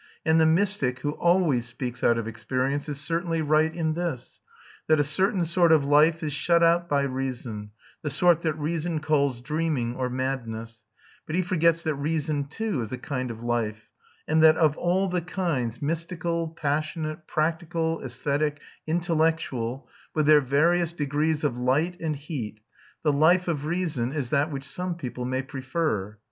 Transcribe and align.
And 0.25 0.41
the 0.41 0.47
mystic, 0.47 1.01
who 1.01 1.11
always 1.11 1.67
speaks 1.67 2.03
out 2.03 2.17
of 2.17 2.27
experience, 2.27 2.89
is 2.89 2.99
certainly 2.99 3.43
right 3.43 3.71
in 3.71 3.93
this, 3.93 4.41
that 4.87 4.99
a 4.99 5.03
certain 5.03 5.45
sort 5.45 5.71
of 5.71 5.85
life 5.85 6.23
is 6.23 6.33
shut 6.33 6.63
out 6.63 6.89
by 6.89 7.03
reason, 7.03 7.69
the 8.01 8.09
sort 8.09 8.41
that 8.41 8.55
reason 8.55 8.99
calls 8.99 9.41
dreaming 9.41 9.93
or 9.95 10.09
madness; 10.09 10.81
but 11.27 11.35
he 11.35 11.43
forgets 11.43 11.83
that 11.83 11.93
reason 11.93 12.45
too 12.45 12.81
is 12.81 12.91
a 12.91 12.97
kind 12.97 13.29
of 13.29 13.43
life, 13.43 13.91
and 14.27 14.41
that 14.41 14.57
of 14.57 14.75
all 14.75 15.07
the 15.07 15.21
kinds 15.21 15.83
mystical, 15.83 16.47
passionate, 16.47 17.27
practical, 17.27 17.99
æsthetic, 17.99 18.57
intellectual 18.87 19.87
with 20.15 20.25
their 20.25 20.41
various 20.41 20.93
degrees 20.93 21.43
of 21.43 21.59
light 21.59 21.95
and 21.99 22.15
heat, 22.15 22.59
the 23.03 23.13
life 23.13 23.47
of 23.47 23.65
reason 23.67 24.11
is 24.13 24.31
that 24.31 24.51
which 24.51 24.67
some 24.67 24.95
people 24.95 25.25
may 25.25 25.43
prefer. 25.43 26.17